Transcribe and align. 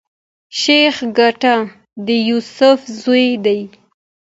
شېخ 0.59 0.95
ګټه 1.19 1.55
د 2.05 2.07
يوسف 2.29 2.79
زوی 3.01 3.25
دﺉ. 3.45 3.63